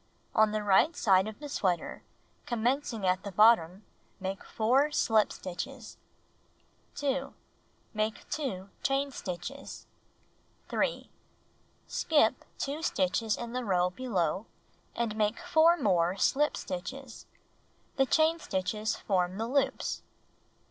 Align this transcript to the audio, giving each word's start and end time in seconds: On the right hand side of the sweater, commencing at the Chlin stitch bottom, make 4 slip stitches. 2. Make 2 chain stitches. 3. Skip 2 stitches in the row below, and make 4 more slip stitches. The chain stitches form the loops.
On 0.33 0.51
the 0.51 0.63
right 0.63 0.81
hand 0.85 0.95
side 0.95 1.27
of 1.27 1.37
the 1.39 1.47
sweater, 1.47 2.01
commencing 2.47 3.05
at 3.05 3.21
the 3.21 3.29
Chlin 3.29 3.29
stitch 3.29 3.35
bottom, 3.35 3.85
make 4.19 4.43
4 4.43 4.91
slip 4.91 5.31
stitches. 5.31 5.97
2. 6.95 7.35
Make 7.93 8.27
2 8.31 8.71
chain 8.81 9.11
stitches. 9.11 9.85
3. 10.69 11.11
Skip 11.85 12.45
2 12.57 12.81
stitches 12.81 13.37
in 13.37 13.53
the 13.53 13.63
row 13.63 13.91
below, 13.91 14.47
and 14.95 15.15
make 15.15 15.37
4 15.37 15.77
more 15.77 16.17
slip 16.17 16.57
stitches. 16.57 17.27
The 17.97 18.07
chain 18.07 18.39
stitches 18.39 18.95
form 18.95 19.37
the 19.37 19.47
loops. 19.47 20.01